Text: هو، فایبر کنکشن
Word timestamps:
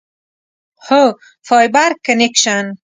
هو، 0.87 1.03
فایبر 1.47 1.91
کنکشن 2.05 2.65